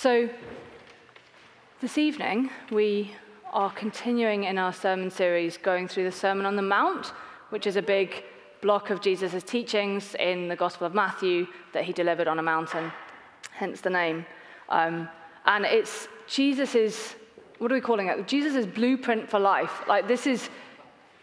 [0.00, 0.28] So,
[1.80, 3.16] this evening, we
[3.50, 7.06] are continuing in our sermon series going through the Sermon on the Mount,
[7.50, 8.22] which is a big
[8.62, 12.92] block of Jesus' teachings in the Gospel of Matthew that he delivered on a mountain,
[13.50, 14.24] hence the name.
[14.68, 15.08] Um,
[15.46, 17.16] and it's Jesus'
[17.58, 18.28] what are we calling it?
[18.28, 19.82] Jesus' blueprint for life.
[19.88, 20.48] Like this is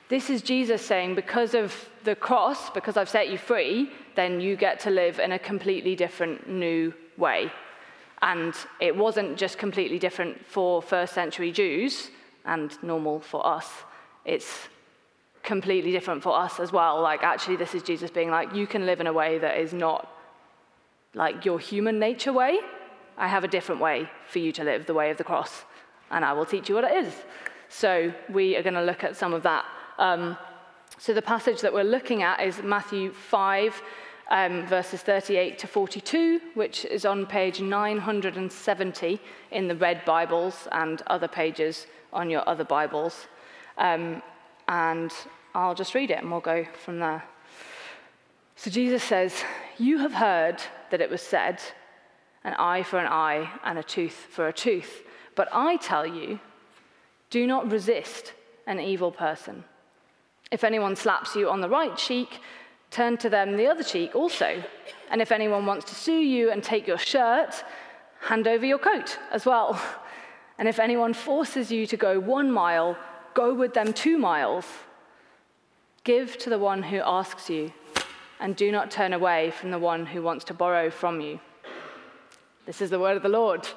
[0.10, 1.74] this is Jesus saying, because of
[2.04, 5.96] the cross, because I've set you free, then you get to live in a completely
[5.96, 7.54] different new way.
[8.26, 12.10] And it wasn't just completely different for first century Jews
[12.44, 13.70] and normal for us.
[14.26, 14.68] It's
[15.44, 17.00] completely different for us as well.
[17.02, 19.74] Like, actually, this is Jesus being like, you can live in a way that is
[19.74, 20.12] not
[21.14, 22.60] like your human nature way.
[23.16, 25.64] I have a different way for you to live, the way of the cross,
[26.10, 27.14] and I will teach you what it is.
[27.70, 29.66] So, we are going to look at some of that.
[30.00, 30.36] Um,
[30.98, 33.82] so, the passage that we're looking at is Matthew 5,
[34.30, 39.20] um, verses 38 to 42, which is on page 970
[39.52, 43.28] in the red Bibles and other pages on your other Bibles.
[43.78, 44.22] Um,
[44.68, 45.12] and
[45.54, 47.24] I'll just read it and we'll go from there.
[48.56, 49.44] So Jesus says,
[49.78, 51.62] You have heard that it was said,
[52.44, 55.04] an eye for an eye and a tooth for a tooth.
[55.36, 56.40] But I tell you,
[57.30, 58.34] do not resist
[58.66, 59.64] an evil person.
[60.52, 62.40] If anyone slaps you on the right cheek,
[62.92, 64.64] turn to them the other cheek also.
[65.10, 67.64] And if anyone wants to sue you and take your shirt,
[68.22, 69.82] hand over your coat as well.
[70.58, 72.98] And if anyone forces you to go one mile,
[73.34, 74.66] go with them two miles.
[76.04, 77.74] Give to the one who asks you,
[78.40, 81.40] and do not turn away from the one who wants to borrow from you.
[82.66, 83.68] This is the word of the Lord.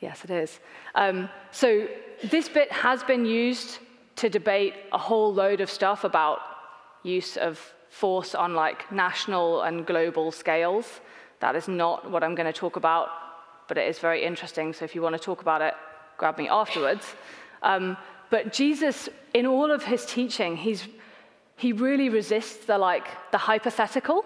[0.00, 0.60] Yes, it is.
[0.94, 1.88] Um, so,
[2.24, 3.78] this bit has been used
[4.16, 6.40] to debate a whole load of stuff about
[7.02, 11.00] use of force on like national and global scales.
[11.40, 13.08] That is not what I'm going to talk about,
[13.68, 14.72] but it is very interesting.
[14.72, 15.74] So if you want to talk about it,
[16.16, 17.04] grab me afterwards.
[17.62, 17.96] Um,
[18.30, 20.88] but Jesus, in all of his teaching, he's,
[21.56, 24.24] he really resists the like the hypothetical.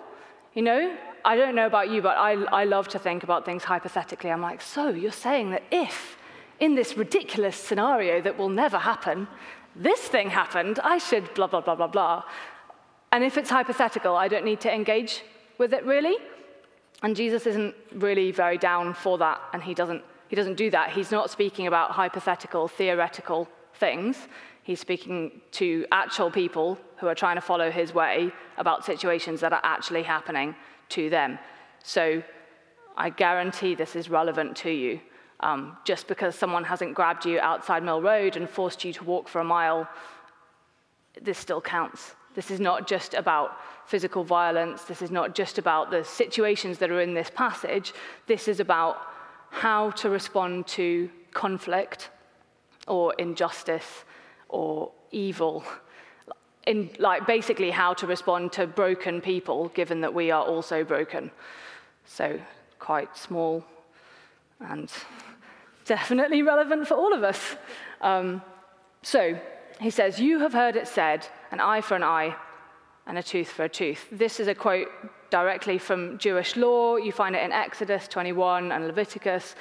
[0.55, 3.65] You know, I don't know about you, but I, I love to think about things
[3.65, 4.31] hypothetically.
[4.31, 6.17] I'm like, so you're saying that if
[6.61, 9.29] in this ridiculous scenario that will never happen,
[9.77, 12.25] this thing happened, I should blah, blah, blah, blah, blah.
[13.13, 15.23] And if it's hypothetical, I don't need to engage
[15.57, 16.17] with it really.
[17.03, 20.91] And Jesus isn't really very down for that, and he doesn't, he doesn't do that.
[20.91, 24.27] He's not speaking about hypothetical, theoretical things.
[24.65, 29.53] He's speaking to actual people who are trying to follow his way about situations that
[29.53, 30.55] are actually happening
[30.91, 31.39] to them.
[31.85, 32.23] So
[32.97, 35.01] I guarantee this is relevant to you.
[35.41, 39.29] Um, just because someone hasn't grabbed you outside Mill Road and forced you to walk
[39.29, 39.89] for a mile,
[41.21, 42.17] this still counts.
[42.35, 43.57] This is not just about
[43.87, 44.83] physical violence.
[44.83, 47.93] This is not just about the situations that are in this passage.
[48.27, 48.99] This is about
[49.51, 52.11] how to respond to conflict
[52.87, 54.05] or injustice
[54.49, 55.65] or evil.
[56.67, 61.31] In, like basically how to respond to broken people given that we are also broken
[62.05, 62.39] so
[62.79, 63.65] quite small
[64.61, 64.91] and
[65.85, 67.57] definitely relevant for all of us.
[68.01, 68.43] Um,
[69.03, 69.39] so
[69.81, 72.37] he says, You have heard it said, an eye for an eye
[73.07, 74.07] and a tooth for a tooth.
[74.13, 74.89] This is a quote
[75.31, 76.97] directly from Jewish law.
[76.97, 79.55] You find it in Exodus 21 and Leviticus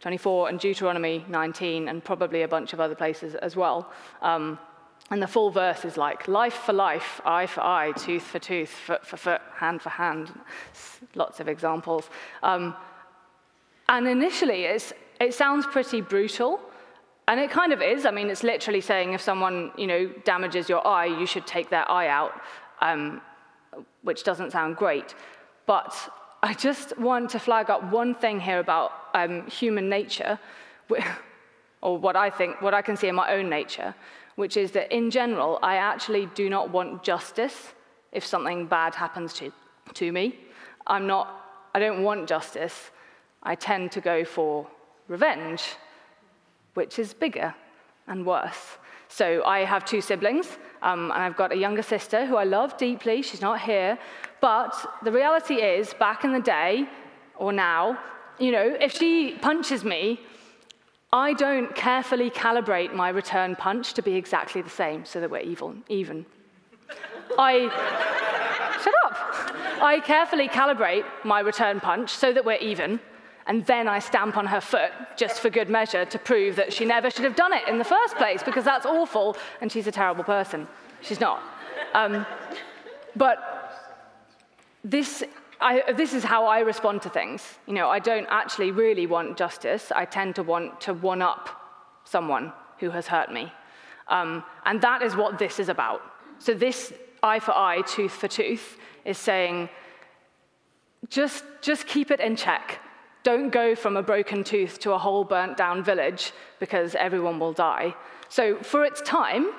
[0.00, 3.90] 24 and Deuteronomy 19, and probably a bunch of other places as well.
[4.22, 4.58] Um,
[5.10, 8.70] and the full verse is like life for life, eye for eye, tooth for tooth,
[8.70, 10.32] foot for foot, hand for hand.
[11.14, 12.08] Lots of examples.
[12.42, 12.74] Um,
[13.88, 16.60] and initially, it sounds pretty brutal,
[17.28, 18.06] and it kind of is.
[18.06, 21.70] I mean, it's literally saying if someone, you know, damages your eye, you should take
[21.70, 22.32] their eye out,
[22.80, 23.20] um,
[24.02, 25.14] which doesn't sound great.
[25.66, 25.94] But
[26.42, 30.38] I just want to flag up one thing here about um, human nature,
[31.82, 33.94] or what I think, what I can see in my own nature,
[34.36, 37.72] which is that in general, I actually do not want justice
[38.12, 39.52] if something bad happens to,
[39.94, 40.38] to me.
[40.86, 42.90] I'm not, I don't want justice.
[43.44, 44.66] I tend to go for
[45.08, 45.62] revenge,
[46.74, 47.54] which is bigger
[48.06, 48.78] and worse.
[49.08, 50.48] So I have two siblings,
[50.82, 53.22] um, and I've got a younger sister who I love deeply.
[53.22, 53.98] She's not here.
[54.40, 56.88] But the reality is, back in the day,
[57.36, 57.98] or now,
[58.38, 60.20] you know, if she punches me,
[61.12, 65.38] I don't carefully calibrate my return punch to be exactly the same so that we're
[65.38, 65.84] even.
[65.88, 66.26] even.
[67.38, 67.68] I.
[68.82, 69.14] Shut up!
[69.80, 73.00] I carefully calibrate my return punch so that we're even
[73.46, 76.84] and then I stamp on her foot just for good measure to prove that she
[76.84, 79.92] never should have done it in the first place because that's awful and she's a
[79.92, 80.66] terrible person.
[81.02, 81.42] She's not.
[81.92, 82.24] Um,
[83.14, 83.38] but
[84.82, 85.22] this
[85.60, 87.42] I, this is how I respond to things.
[87.66, 89.92] You know, I don't actually really want justice.
[89.94, 91.48] I tend to want to one up
[92.04, 93.52] someone who has hurt me.
[94.08, 96.02] Um, and that is what this is about.
[96.38, 96.92] So, this
[97.22, 99.70] eye for eye, tooth for tooth, is saying
[101.08, 102.80] just, just keep it in check.
[103.24, 107.54] Don't go from a broken tooth to a whole burnt down village because everyone will
[107.54, 107.94] die.
[108.28, 109.50] So, for its time,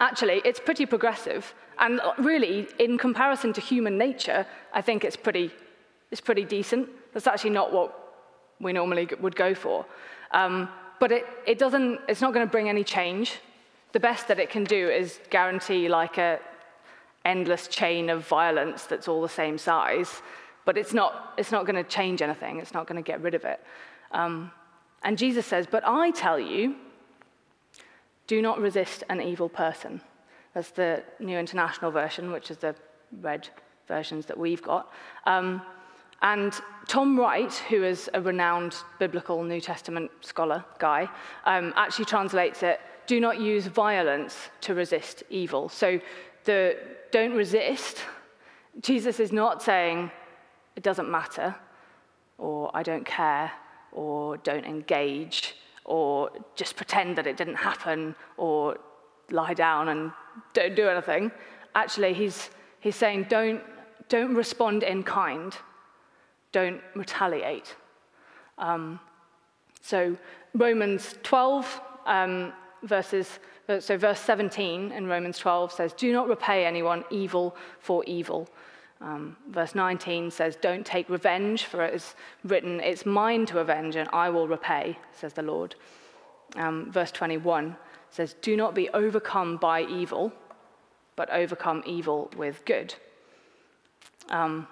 [0.00, 1.54] actually, it's pretty progressive.
[1.78, 5.52] And really, in comparison to human nature, I think it's pretty,
[6.10, 6.88] it's pretty decent.
[7.12, 7.96] That's actually not what
[8.60, 9.86] we normally would go for.
[10.32, 13.38] Um, but it, it doesn't, it's not going to bring any change.
[13.92, 16.40] The best that it can do is guarantee like a
[17.24, 20.22] endless chain of violence that's all the same size
[20.70, 23.34] but it's not, it's not going to change anything, it's not going to get rid
[23.34, 23.60] of it.
[24.12, 24.52] Um,
[25.02, 26.76] and Jesus says, But I tell you,
[28.28, 30.00] do not resist an evil person.
[30.54, 32.76] That's the New International Version, which is the
[33.20, 33.48] red
[33.88, 34.92] versions that we've got.
[35.26, 35.60] Um,
[36.22, 36.52] and
[36.86, 41.08] Tom Wright, who is a renowned biblical New Testament scholar guy,
[41.46, 42.78] um, actually translates it
[43.08, 45.68] do not use violence to resist evil.
[45.68, 46.00] So
[46.44, 46.76] the
[47.10, 47.98] don't resist,
[48.80, 50.12] Jesus is not saying
[50.76, 51.54] it doesn't matter,
[52.38, 53.52] or I don't care,
[53.92, 58.78] or don't engage, or just pretend that it didn't happen, or
[59.30, 60.12] lie down and
[60.54, 61.30] don't do anything.
[61.74, 62.50] Actually, he's,
[62.80, 63.62] he's saying don't,
[64.08, 65.56] don't respond in kind,
[66.52, 67.74] don't retaliate.
[68.58, 69.00] Um,
[69.80, 70.16] so,
[70.54, 72.52] Romans 12, um,
[72.82, 73.38] verses,
[73.78, 78.48] so verse 17 in Romans 12 says, Do not repay anyone evil for evil.
[79.00, 82.14] Um, verse 19 says, Don't take revenge, for it is
[82.44, 85.74] written, It's mine to avenge, and I will repay, says the Lord.
[86.56, 87.76] Um, verse 21
[88.10, 90.32] says, Do not be overcome by evil,
[91.16, 92.94] but overcome evil with good.
[94.28, 94.66] Um,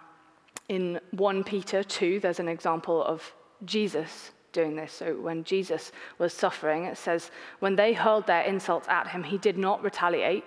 [0.69, 3.33] in 1 Peter 2, there's an example of
[3.65, 4.93] Jesus doing this.
[4.93, 7.31] So when Jesus was suffering, it says,
[7.61, 10.45] When they hurled their insults at him, he did not retaliate.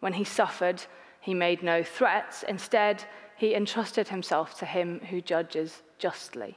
[0.00, 0.84] When he suffered,
[1.26, 2.44] he made no threats.
[2.44, 3.02] Instead,
[3.36, 6.56] he entrusted himself to him who judges justly.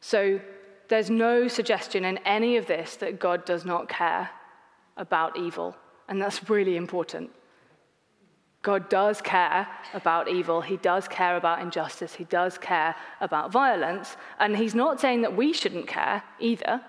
[0.00, 0.40] So
[0.88, 4.30] there's no suggestion in any of this that God does not care
[4.96, 5.76] about evil.
[6.08, 7.30] And that's really important.
[8.62, 10.60] God does care about evil.
[10.60, 12.16] He does care about injustice.
[12.16, 14.16] He does care about violence.
[14.40, 16.80] And he's not saying that we shouldn't care either.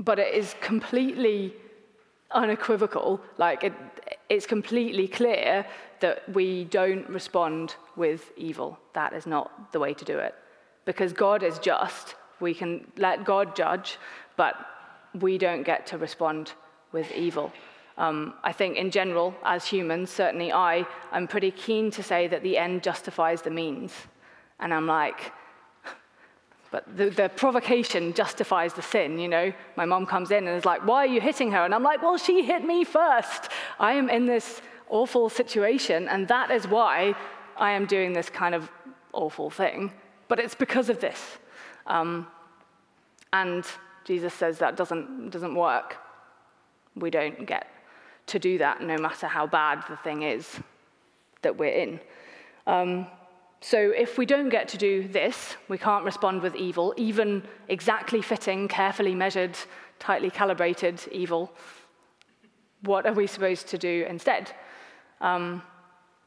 [0.00, 1.54] But it is completely
[2.32, 3.20] unequivocal.
[3.38, 3.72] Like, it,
[4.28, 5.66] it's completely clear
[6.00, 8.78] that we don't respond with evil.
[8.92, 10.34] That is not the way to do it.
[10.84, 13.98] Because God is just, we can let God judge,
[14.36, 14.54] but
[15.20, 16.52] we don't get to respond
[16.92, 17.52] with evil.
[17.96, 22.42] Um, I think, in general, as humans, certainly I, I'm pretty keen to say that
[22.42, 23.92] the end justifies the means.
[24.58, 25.32] And I'm like,
[26.74, 29.52] but the, the, provocation justifies the sin, you know.
[29.76, 31.64] My mom comes in and is like, Why are you hitting her?
[31.64, 33.48] And I'm like, Well, she hit me first.
[33.78, 37.14] I am in this awful situation, and that is why
[37.56, 38.68] I am doing this kind of
[39.12, 39.92] awful thing.
[40.26, 41.20] But it's because of this.
[41.86, 42.26] Um,
[43.32, 43.64] and
[44.04, 45.98] Jesus says that doesn't, doesn't work.
[46.96, 47.68] We don't get
[48.26, 50.58] to do that no matter how bad the thing is
[51.42, 52.00] that we're in.
[52.66, 53.06] Um,
[53.66, 58.20] so if we don't get to do this, we can't respond with evil, even exactly
[58.20, 59.56] fitting, carefully measured,
[59.98, 61.50] tightly calibrated evil.
[62.82, 64.52] What are we supposed to do instead?
[65.22, 65.62] Um,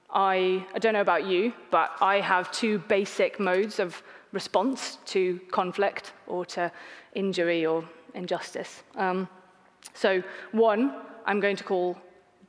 [0.09, 4.01] I, I don't know about you, but I have two basic modes of
[4.31, 6.71] response to conflict or to
[7.13, 8.81] injury or injustice.
[8.95, 9.29] Um,
[9.93, 10.91] so, one,
[11.27, 11.99] I'm going to call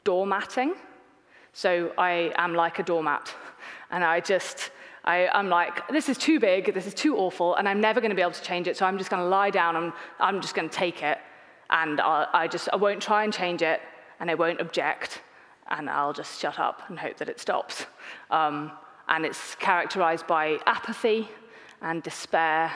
[0.07, 0.73] doormatting.
[1.53, 3.35] So, I am like a doormat,
[3.91, 4.71] and I just
[5.09, 8.11] I, am like, this is too big, this is too awful, and I'm never going
[8.11, 10.43] to be able to change it, so I'm just going to lie down and I'm
[10.43, 11.17] just going to take it,
[11.71, 13.81] and I'll, I just I won't try and change it,
[14.21, 15.23] and I won't object,
[15.71, 17.87] and I'll just shut up and hope that it stops.
[18.31, 18.71] Um,
[19.09, 21.27] and it's characterized by apathy
[21.81, 22.71] and despair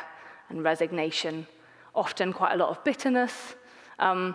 [0.48, 1.46] and resignation,
[1.94, 3.56] often quite a lot of bitterness,
[3.98, 4.34] um,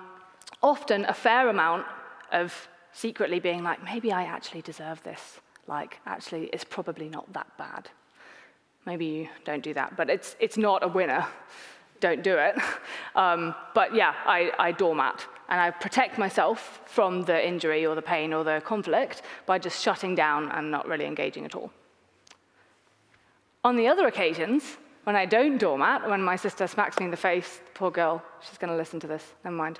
[0.61, 1.87] often a fair amount
[2.31, 7.47] of secretly being like, maybe I actually deserve this like, actually, it's probably not that
[7.57, 7.89] bad.
[8.85, 11.25] Maybe you don't do that, but it's, it's not a winner.
[11.99, 12.55] Don't do it.
[13.15, 18.01] Um, but yeah, I, I doormat and I protect myself from the injury or the
[18.03, 21.71] pain or the conflict by just shutting down and not really engaging at all.
[23.63, 27.17] On the other occasions, when I don't doormat, when my sister smacks me in the
[27.17, 29.79] face, poor girl, she's going to listen to this, never mind.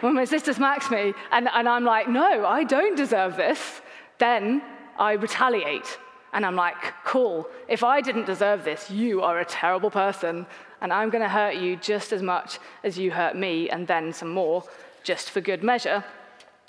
[0.00, 3.82] When my sister smacks me and, and I'm like, no, I don't deserve this,
[4.18, 4.62] then
[4.98, 5.98] I retaliate.
[6.32, 10.46] And I'm like, cool, if I didn't deserve this, you are a terrible person,
[10.82, 14.12] and I'm going to hurt you just as much as you hurt me, and then
[14.12, 14.62] some more,
[15.02, 16.04] just for good measure.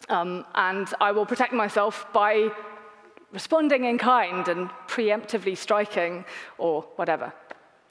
[0.07, 2.51] Um, and I will protect myself by
[3.33, 6.25] responding in kind and preemptively striking
[6.57, 7.33] or whatever.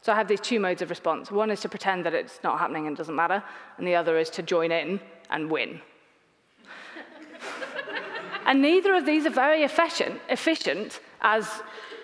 [0.00, 1.30] So I have these two modes of response.
[1.30, 3.42] One is to pretend that it's not happening and doesn't matter,
[3.76, 5.80] and the other is to join in and win.
[8.48, 11.46] And neither of these are very efficient, efficient as,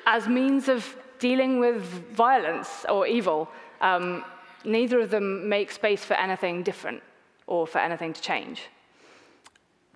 [0.06, 1.80] as means of dealing with
[2.12, 3.48] violence or evil.
[3.80, 4.26] Um,
[4.62, 7.02] neither of them make space for anything different
[7.46, 8.60] or for anything to change.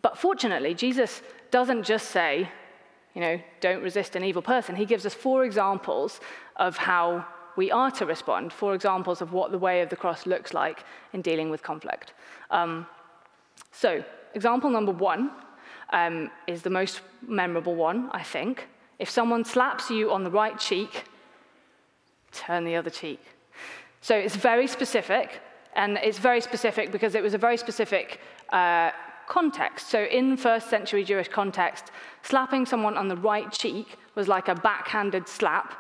[0.01, 2.49] But fortunately, Jesus doesn't just say,
[3.15, 4.75] you know, don't resist an evil person.
[4.75, 6.19] He gives us four examples
[6.57, 7.27] of how
[7.57, 10.85] we are to respond, four examples of what the way of the cross looks like
[11.13, 12.15] in dealing with conflict.
[12.51, 12.87] Um,
[13.71, 14.03] so,
[14.35, 15.31] example number one
[15.93, 18.67] um, is the most memorable one, I think.
[18.99, 21.05] If someone slaps you on the right cheek,
[22.33, 23.21] turn the other cheek.
[24.01, 25.41] So it's very specific,
[25.75, 28.91] and it's very specific because it was a very specific uh,
[29.29, 29.89] context.
[29.89, 31.91] So, in first century Jewish context,
[32.23, 35.75] slapping someone on the right cheek was like a backhanded slap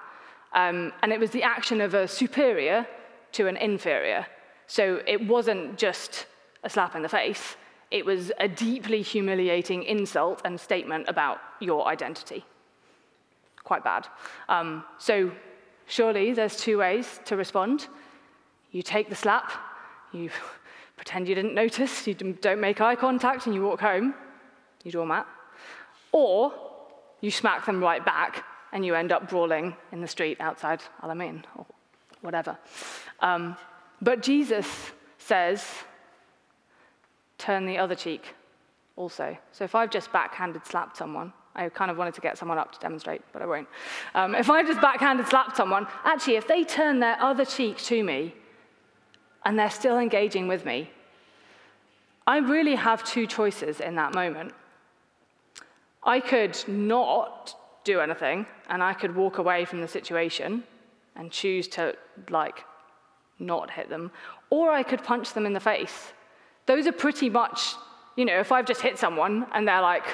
[0.52, 2.86] um, and it was the action of a superior
[3.32, 4.26] to an inferior.
[4.66, 6.26] So it wasn't just
[6.64, 7.56] a slap in the face,
[7.90, 12.44] it was a deeply humiliating insult and statement about your identity.
[13.64, 14.06] Quite bad.
[14.48, 15.32] Um, so
[15.86, 17.88] surely there's two ways to respond.
[18.70, 19.52] You take the slap,
[20.12, 20.30] you
[20.96, 24.14] pretend you didn't notice, you don't make eye contact, and you walk home,
[24.84, 25.26] you doormat.
[26.12, 26.52] Or
[27.20, 31.44] you smack them right back and you end up brawling in the street outside Alamein
[31.56, 31.66] or
[32.20, 32.58] whatever.
[33.20, 33.56] Um,
[34.00, 34.66] but Jesus
[35.18, 35.64] says,
[37.38, 38.34] turn the other cheek
[38.96, 39.36] also.
[39.52, 42.72] So if I've just backhanded slapped someone, I kind of wanted to get someone up
[42.72, 43.68] to demonstrate, but I won't.
[44.14, 48.04] Um, if I just backhanded slapped someone, actually, if they turn their other cheek to
[48.04, 48.34] me
[49.44, 50.90] and they're still engaging with me,
[52.26, 54.52] I really have two choices in that moment.
[56.02, 57.54] I could not
[57.84, 60.62] do anything, and I could walk away from the situation
[61.16, 61.96] and choose to,
[62.28, 62.64] like,
[63.38, 64.10] not hit them,
[64.50, 66.12] or I could punch them in the face.
[66.68, 67.58] Those are pretty much,
[68.14, 70.04] you know, if I've just hit someone and they're like,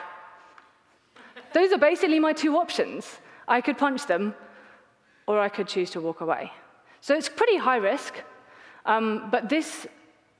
[1.52, 3.18] those are basically my two options.
[3.48, 4.34] I could punch them,
[5.26, 6.52] or I could choose to walk away.
[7.00, 8.14] So it's pretty high risk,
[8.86, 9.88] um, but this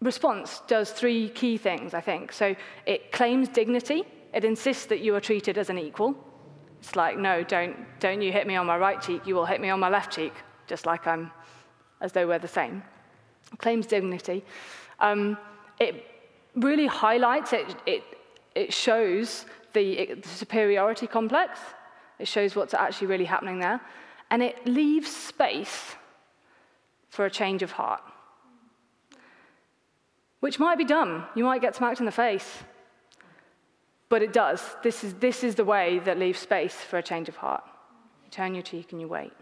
[0.00, 2.32] response does three key things, I think.
[2.32, 2.54] So
[2.86, 6.14] it claims dignity, it insists that you are treated as an equal.
[6.78, 9.60] It's like, no, don't, don't you hit me on my right cheek, you will hit
[9.60, 10.34] me on my left cheek,
[10.68, 11.32] just like I'm,
[12.00, 12.84] as though we're the same.
[13.52, 14.44] It claims dignity.
[15.00, 15.36] Um,
[15.78, 16.06] it
[16.54, 18.02] really highlights, it, it,
[18.54, 21.58] it shows the, the superiority complex.
[22.18, 23.80] It shows what's actually really happening there.
[24.30, 25.96] And it leaves space
[27.08, 28.02] for a change of heart,
[30.40, 31.24] which might be dumb.
[31.34, 32.64] You might get smacked in the face.
[34.08, 34.60] But it does.
[34.82, 37.64] This is, this is the way that leaves space for a change of heart.
[38.24, 39.32] You turn your cheek and you wait.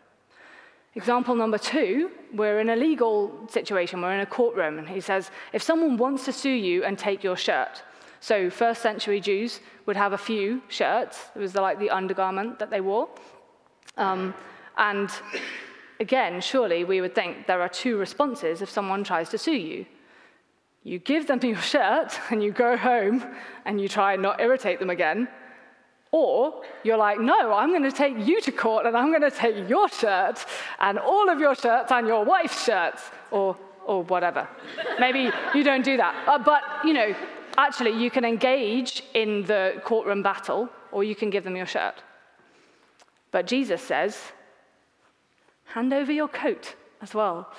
[0.95, 5.31] Example number two, we're in a legal situation, we're in a courtroom, and he says,
[5.55, 7.83] if someone wants to sue you and take your shirt,
[8.21, 12.71] so first century Jews would have a few shirts, it was like the undergarment that
[12.71, 13.09] they wore.
[13.97, 14.35] Um,
[14.77, 15.11] and
[15.99, 19.87] again, surely we would think there are two responses if someone tries to sue you.
[20.83, 23.25] You give them your shirt and you go home
[23.65, 25.27] and you try and not irritate them again.
[26.13, 29.31] Or you're like, no, I'm going to take you to court and I'm going to
[29.31, 30.45] take your shirt
[30.79, 34.47] and all of your shirts and your wife's shirts, or, or whatever.
[35.01, 36.29] Maybe you don't do that.
[36.29, 37.15] Uh, but, you know,
[37.57, 42.03] actually, you can engage in the courtroom battle or you can give them your shirt.
[43.31, 44.21] But Jesus says,
[45.65, 47.51] hand over your coat as well.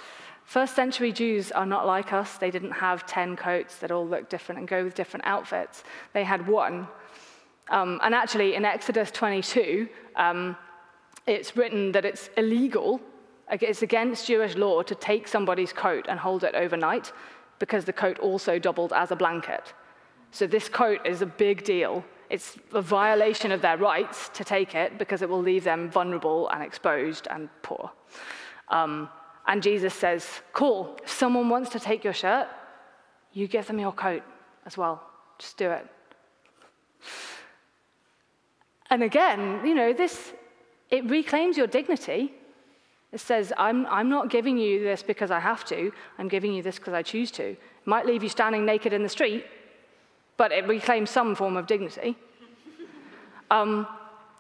[0.46, 2.38] First century Jews are not like us.
[2.38, 5.84] They didn't have 10 coats that all look different and go with different outfits.
[6.14, 6.88] They had one.
[7.70, 10.56] Um, and actually, in Exodus 22, um,
[11.26, 13.00] it's written that it's illegal,
[13.50, 17.12] it's against Jewish law to take somebody's coat and hold it overnight
[17.60, 19.74] because the coat also doubled as a blanket.
[20.32, 22.04] So this coat is a big deal.
[22.30, 26.50] It's a violation of their rights to take it because it will leave them vulnerable
[26.50, 27.92] and exposed and poor.
[28.70, 29.10] Um,
[29.48, 32.48] and Jesus says, Cool, if someone wants to take your shirt,
[33.34, 34.24] you give them your coat
[34.66, 35.04] as well.
[35.38, 35.86] Just do it.
[38.94, 40.34] And again, you know, this,
[40.92, 42.32] it reclaims your dignity.
[43.12, 46.62] It says, I'm, I'm not giving you this because I have to, I'm giving you
[46.62, 47.44] this because I choose to.
[47.44, 49.48] It might leave you standing naked in the street,
[50.38, 52.16] but it reclaims some form of dignity.
[53.52, 53.88] Um,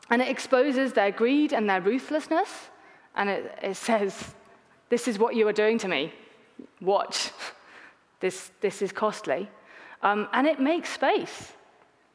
[0.10, 2.50] and it exposes their greed and their ruthlessness.
[3.15, 4.33] And it, it says,
[4.89, 6.13] This is what you are doing to me.
[6.79, 7.31] Watch.
[8.19, 9.50] This, this is costly.
[10.01, 11.51] Um, and it makes space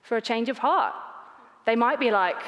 [0.01, 0.95] for a change of heart.
[1.69, 2.41] They might be like,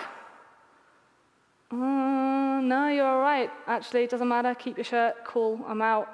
[1.71, 3.51] mm, No, you're all right.
[3.67, 4.55] Actually, it doesn't matter.
[4.55, 5.15] Keep your shirt.
[5.27, 5.61] Cool.
[5.69, 6.09] I'm out.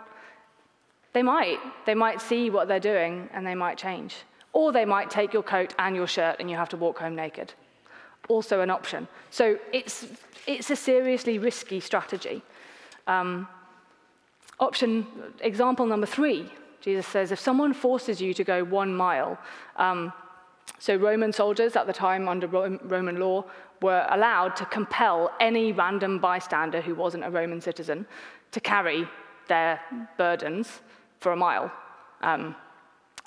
[1.12, 1.60] They might.
[1.84, 4.16] They might see what they're doing and they might change.
[4.52, 7.14] Or they might take your coat and your shirt and you have to walk home
[7.14, 7.54] naked.
[8.28, 9.06] Also an option.
[9.30, 10.08] So it's,
[10.48, 12.42] it's a seriously risky strategy.
[13.06, 13.46] Um,
[14.58, 15.06] option,
[15.42, 19.38] example number three, Jesus says, if someone forces you to go one mile,
[19.76, 20.12] um,
[20.78, 23.44] so Roman soldiers at the time under Roman law
[23.82, 28.06] were allowed to compel any random bystander who wasn't a Roman citizen
[28.52, 29.08] to carry
[29.48, 29.80] their
[30.16, 30.80] burdens
[31.20, 31.72] for a mile.
[32.22, 32.54] Um,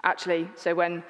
[0.03, 0.49] actually.
[0.55, 1.03] So when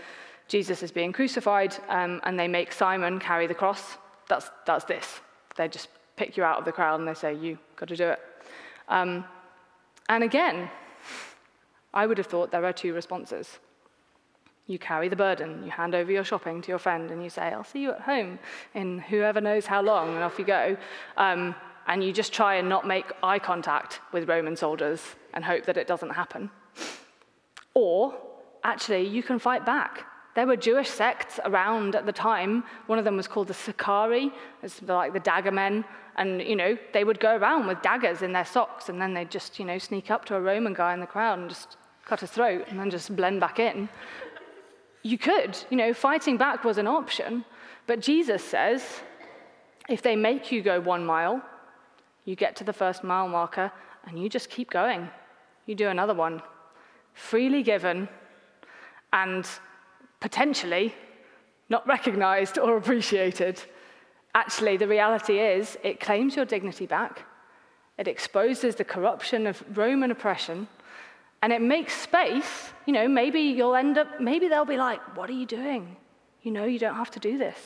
[0.48, 5.22] Jesus is being crucified um, and they make Simon carry the cross, that's, that's this.
[5.56, 8.08] They just pick you out of the crowd and they say, You've got to do
[8.10, 8.20] it.
[8.88, 9.26] Um,
[10.08, 10.70] and again,
[11.94, 13.60] I would have thought there are two responses.
[14.70, 17.42] You carry the burden, you hand over your shopping to your friend, and you say,
[17.42, 18.38] I'll see you at home
[18.76, 20.78] in whoever knows how long, and off you go.
[21.18, 21.56] Um,
[21.88, 25.02] and you just try and not make eye contact with Roman soldiers
[25.34, 26.52] and hope that it doesn't happen.
[27.74, 28.14] Or
[28.64, 30.06] actually, you can fight back.
[30.36, 32.64] There were Jewish sects around at the time.
[32.86, 35.84] One of them was called the Sicarii, it's like the dagger men.
[36.16, 39.32] And, you know, they would go around with daggers in their socks, and then they'd
[39.32, 42.20] just, you know, sneak up to a Roman guy in the crowd and just cut
[42.20, 43.88] his throat and then just blend back in.
[45.02, 47.46] You could, you know, fighting back was an option.
[47.88, 48.84] But Jesus says,
[49.88, 51.42] if they make you go one mile,
[52.26, 53.72] you get to the first mile marker,
[54.06, 55.10] and you just keep going.
[55.66, 56.42] You do another one.
[57.14, 58.08] Freely given,
[59.12, 59.48] and
[60.20, 60.94] potentially
[61.70, 63.62] not recognized or appreciated.
[64.36, 67.26] Actually, the reality is it claims your dignity back,
[67.98, 70.68] it exposes the corruption of Roman oppression,
[71.42, 72.74] and it makes space.
[72.86, 75.96] You know, maybe you'll end up, maybe they'll be like, What are you doing?
[76.42, 77.58] You know, you don't have to do this.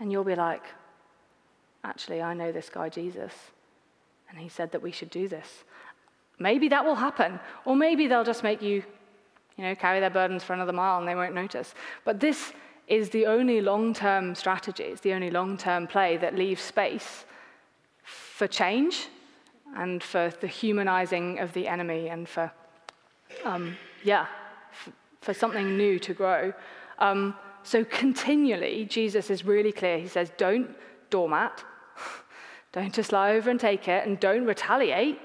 [0.00, 0.62] And you'll be like,
[1.84, 3.32] Actually, I know this guy, Jesus,
[4.28, 5.64] and he said that we should do this.
[6.38, 7.40] Maybe that will happen.
[7.64, 8.82] Or maybe they'll just make you
[9.56, 11.74] you know, carry their burdens for another mile and they won't notice.
[12.04, 12.52] But this
[12.86, 17.24] is the only long term strategy, it's the only long term play that leaves space
[18.04, 19.08] for change
[19.76, 22.50] and for the humanizing of the enemy and for,
[23.44, 24.26] um, yeah,
[24.72, 26.52] for, for, something new to grow.
[26.98, 29.98] Um, so continually, Jesus is really clear.
[29.98, 30.70] He says, don't
[31.10, 31.64] doormat,
[32.72, 35.18] don't just lie over and take it, and don't retaliate,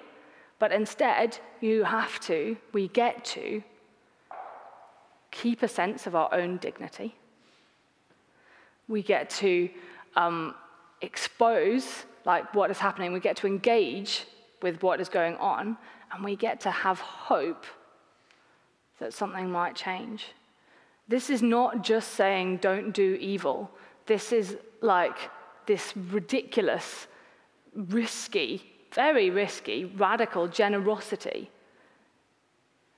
[0.60, 3.64] but instead, you have to, we get to
[5.32, 7.16] keep a sense of our own dignity.
[8.88, 9.70] We get to
[10.16, 10.56] um,
[11.02, 13.12] expose like what is happening.
[13.12, 14.26] We get to engage
[14.62, 15.78] with what is going on,
[16.12, 17.66] and we get to have hope
[19.00, 20.28] that something might change.
[21.08, 23.70] This is not just saying don't do evil.
[24.06, 25.18] This is like
[25.66, 27.08] this ridiculous,
[27.76, 31.50] risky, very risky, radical generosity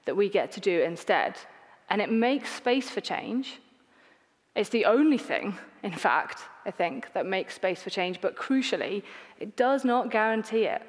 [0.05, 1.35] that we get to do instead
[1.89, 3.59] and it makes space for change.
[4.55, 9.03] It's the only thing, in fact, I think, that makes space for change, but crucially,
[9.39, 10.81] it does not guarantee it.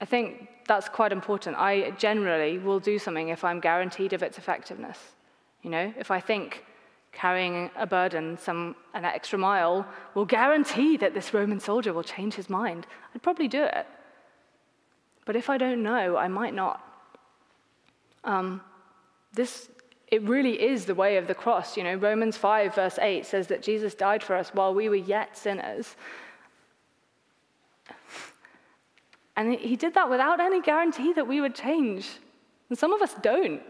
[0.00, 1.56] I think that's quite important.
[1.56, 4.98] I generally will do something if I'm guaranteed of its effectiveness.
[5.62, 6.64] You know, if I think
[7.10, 12.34] carrying a burden some an extra mile will guarantee that this Roman soldier will change
[12.34, 13.86] his mind, I'd probably do it.
[15.24, 16.80] But if I don't know, I might not.
[18.24, 18.60] Um,
[19.32, 19.68] this,
[20.08, 21.76] it really is the way of the cross.
[21.76, 24.94] You know, Romans 5, verse 8 says that Jesus died for us while we were
[24.94, 25.96] yet sinners.
[29.38, 32.10] And he did that without any guarantee that we would change.
[32.68, 33.62] And some of us don't.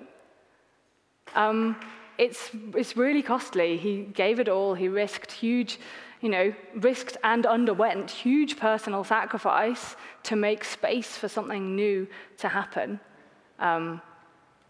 [1.35, 1.77] Um,
[2.17, 3.77] it's, it's really costly.
[3.77, 4.73] He gave it all.
[4.73, 5.79] He risked huge,
[6.23, 12.49] you know, risked and underwent huge personal sacrifice to make space for something new to
[12.49, 12.99] happen.
[13.59, 14.01] Um,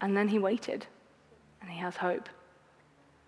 [0.01, 0.85] and then he waited,
[1.61, 2.27] and he has hope.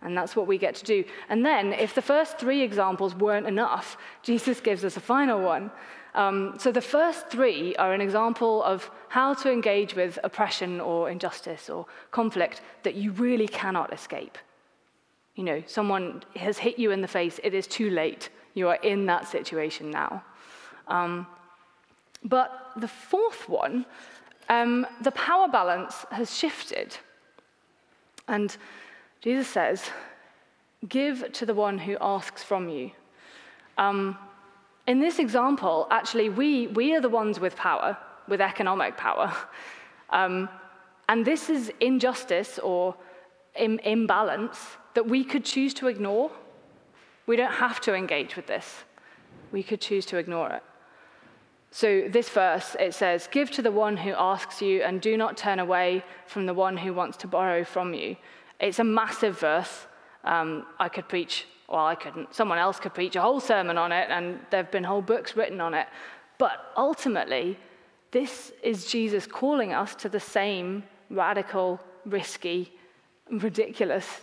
[0.02, 1.06] And that's what we get to do.
[1.30, 5.72] And then, if the first three examples weren't enough, Jesus gives us a final one.
[6.14, 11.10] Um, so the first three are an example of how to engage with oppression or
[11.10, 14.38] injustice or conflict that you really cannot escape.
[15.36, 18.30] You know, someone has hit you in the face, it is too late.
[18.54, 20.24] You are in that situation now.
[20.88, 21.26] Um,
[22.24, 23.86] but the fourth one
[24.52, 26.98] um, the power balance has shifted.
[28.28, 28.56] And
[29.22, 29.90] Jesus says,
[30.90, 32.92] Give to the one who asks from you.
[33.78, 34.18] Um,
[34.92, 39.34] in this example, actually, we, we are the ones with power, with economic power.
[40.10, 40.50] Um,
[41.08, 42.96] and this is injustice or
[43.56, 44.58] Im- imbalance
[44.94, 46.30] that we could choose to ignore.
[47.28, 48.84] We don't have to engage with this.
[49.54, 50.64] We could choose to ignore it.
[51.72, 55.38] So, this verse, it says, Give to the one who asks you, and do not
[55.38, 58.18] turn away from the one who wants to borrow from you.
[58.60, 59.88] It's a massive verse.
[60.26, 62.36] Um, I could preach, well, I couldn't.
[62.36, 65.38] Someone else could preach a whole sermon on it, and there have been whole books
[65.38, 65.88] written on it.
[66.38, 67.58] But ultimately,
[68.12, 72.74] this is Jesus calling us to the same radical, risky,
[73.30, 74.22] ridiculous,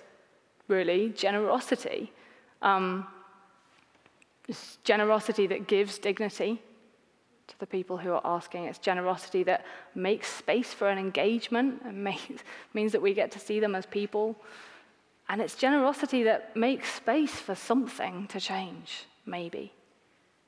[0.68, 2.12] really, generosity.
[2.60, 3.06] Um,
[4.84, 6.60] generosity that gives dignity
[7.46, 8.64] to the people who are asking.
[8.64, 12.42] It's generosity that makes space for an engagement and makes,
[12.74, 14.36] means that we get to see them as people.
[15.28, 19.72] And it's generosity that makes space for something to change, maybe.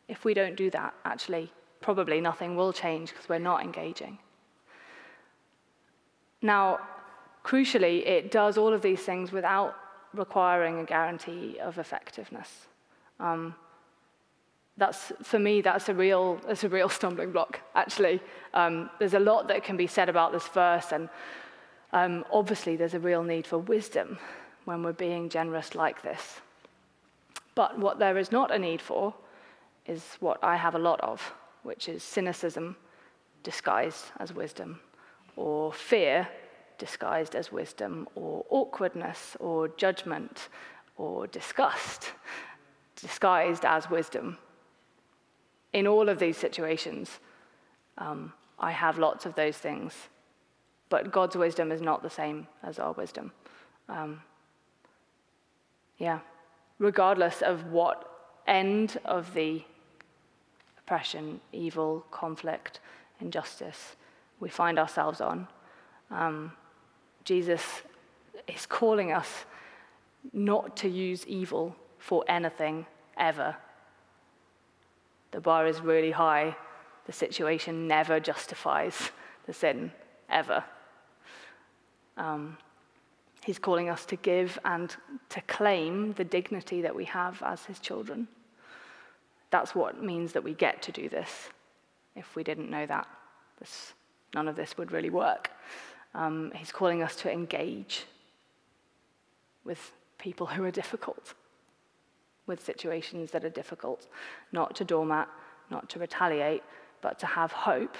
[0.09, 4.19] If we don't do that, actually, probably nothing will change because we're not engaging.
[6.43, 6.81] Now,
[7.45, 9.77] crucially, it does all of these things without
[10.15, 12.67] requiring a guarantee of effectiveness.
[13.19, 13.55] Um,
[14.81, 18.21] that's for me that's a real that's a real stumbling block actually
[18.55, 21.09] um, there's a lot that can be said about this verse and
[21.93, 24.19] um, obviously there's a real need for wisdom
[24.65, 26.41] when we're being generous like this
[27.55, 29.15] but what there is not a need for
[29.87, 32.77] is what i have a lot of which is cynicism
[33.43, 34.81] disguised as wisdom
[35.37, 36.29] or fear
[36.79, 40.49] disguised as wisdom or awkwardness or judgment
[40.97, 42.13] or disgust
[42.97, 44.39] disguised as wisdom
[45.73, 47.21] in all of these situations,
[47.99, 49.95] um, I have lots of those things.
[50.89, 53.33] But God's wisdom is not the same as our wisdom.
[53.89, 54.23] Um,
[56.01, 56.19] yeah.
[56.81, 58.11] Regardless of what
[58.49, 59.63] end of the
[60.79, 62.81] oppression, evil, conflict,
[63.21, 63.95] injustice
[64.41, 65.47] we find ourselves on,
[66.11, 66.51] um,
[67.25, 67.63] Jesus
[68.49, 69.45] is calling us
[70.33, 72.87] not to use evil for anything
[73.17, 73.55] ever
[75.31, 76.57] the bar is really high.
[77.07, 79.11] The situation never justifies
[79.47, 79.93] the sin,
[80.29, 80.65] ever.
[82.17, 82.59] Um,
[83.51, 84.95] he's calling us to give and
[85.29, 88.29] to claim the dignity that we have as his children.
[89.51, 91.49] That's what means that we get to do this.
[92.15, 93.09] If we didn't know that,
[93.59, 93.95] this,
[94.37, 95.51] none of this would really work.
[96.15, 98.05] Um, he's calling us to engage
[99.65, 99.81] with
[100.17, 101.35] people who are difficult
[102.47, 104.07] with situations that are difficult,
[104.53, 105.29] not to doormat,
[105.71, 106.63] not to retaliate,
[107.01, 107.97] but to have hope,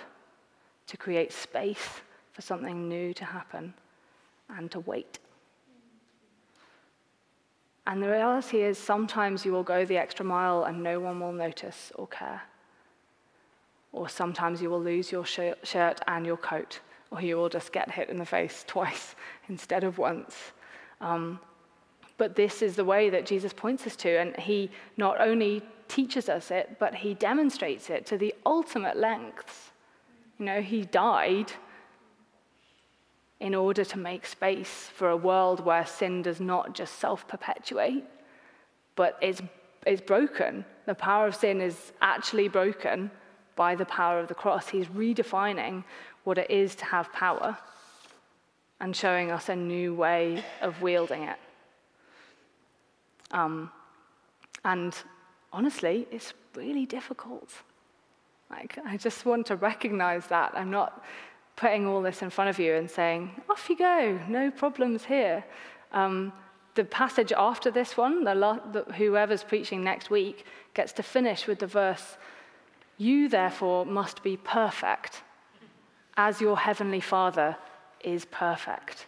[0.87, 1.89] to create space
[2.31, 3.75] for something new to happen,
[4.57, 5.19] and to wait.
[7.91, 11.33] And the reality is, sometimes you will go the extra mile and no one will
[11.33, 12.41] notice or care.
[13.91, 16.79] Or sometimes you will lose your shirt and your coat,
[17.11, 19.17] or you will just get hit in the face twice
[19.49, 20.37] instead of once.
[21.01, 21.41] Um,
[22.17, 26.29] but this is the way that Jesus points us to, and he not only teaches
[26.29, 29.73] us it, but he demonstrates it to the ultimate lengths.
[30.39, 31.53] You know, he died
[33.41, 38.05] in order to make space for a world where sin does not just self perpetuate,
[38.97, 39.43] but is,
[39.87, 40.65] is broken.
[40.87, 43.11] The power of sin is actually broken
[43.57, 44.69] by the power of the cross.
[44.69, 45.85] He's redefining
[46.25, 47.57] what it is to have power
[48.81, 51.39] and showing us a new way of wielding it.
[53.31, 53.71] Um,
[54.65, 54.95] and
[55.53, 57.51] honestly, it's really difficult.
[58.51, 60.53] Like, I just want to recognize that.
[60.55, 61.05] I'm not
[61.61, 65.45] putting all this in front of you and saying, off you go, no problems here.
[65.93, 66.33] Um,
[66.75, 68.35] the passage after this one, the,
[68.73, 72.17] the, whoever's preaching next week, gets to finish with the verse,
[72.97, 75.23] You therefore must be perfect,
[76.17, 77.59] as your heavenly Father
[78.03, 79.07] is perfect.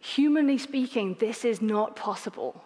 [0.00, 2.64] Humanly speaking, this is not possible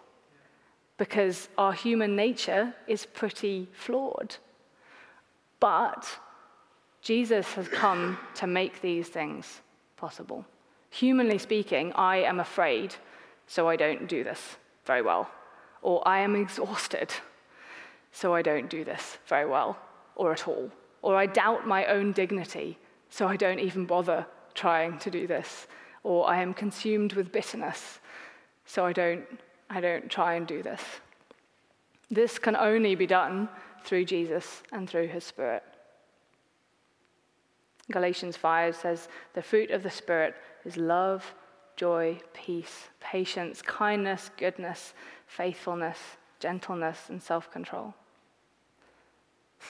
[0.97, 4.37] because our human nature is pretty flawed.
[5.59, 6.09] But
[7.03, 9.61] Jesus has come to make these things
[9.97, 10.45] possible.
[10.91, 12.95] Humanly speaking, I am afraid,
[13.47, 15.31] so I don't do this very well.
[15.83, 17.11] Or I am exhausted,
[18.13, 19.79] so I don't do this very well
[20.17, 20.71] or at all.
[21.03, 25.67] Or I doubt my own dignity, so I don't even bother trying to do this.
[26.03, 28.01] Or I am consumed with bitterness,
[28.67, 29.25] so I don't
[29.71, 30.83] I don't try and do this.
[32.11, 33.49] This can only be done
[33.85, 35.63] through Jesus and through his Spirit.
[37.91, 41.35] Galatians 5 says, The fruit of the Spirit is love,
[41.77, 44.95] joy, peace, patience, kindness, goodness,
[45.27, 45.99] faithfulness,
[46.39, 47.95] gentleness, and self control.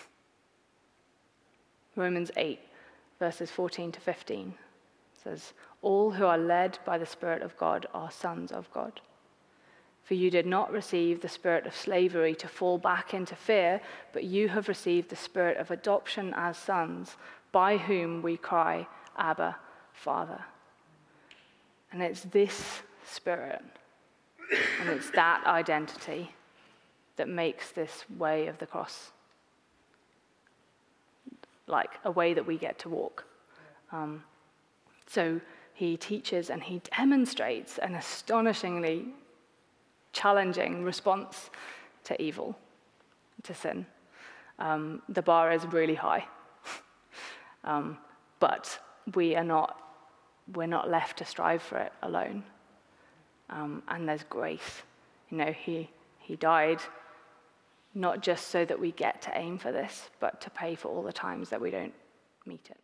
[1.97, 2.61] Romans 8,
[3.19, 4.55] verses 14 to 15
[5.23, 5.53] says,
[5.83, 9.01] All who are led by the Spirit of God are sons of God.
[10.11, 13.81] For you did not receive the spirit of slavery to fall back into fear,
[14.13, 17.17] but you have received the spirit of adoption as sons,
[17.53, 18.87] by whom we cry,
[19.17, 19.57] Abba,
[19.93, 20.41] Father.
[21.93, 23.63] And it's this spirit,
[24.81, 26.33] and it's that identity
[27.17, 29.11] that makes this way of the cross
[31.71, 33.25] like a way that we get to walk.
[33.93, 34.25] Um,
[35.07, 35.41] so
[35.73, 39.07] he teaches and he demonstrates an astonishingly
[40.13, 41.51] challenging response
[42.05, 42.57] to evil,
[43.45, 43.87] to sin.
[44.59, 46.27] Um, the bar is really high,
[47.65, 47.99] um,
[48.39, 48.79] but
[49.15, 49.81] we are not,
[50.55, 52.43] we're not left to strive for it alone.
[53.49, 54.83] Um, and there's grace.
[55.31, 56.81] You know, he, he died
[57.95, 61.03] not just so that we get to aim for this, but to pay for all
[61.03, 61.95] the times that we don't
[62.47, 62.79] meet it.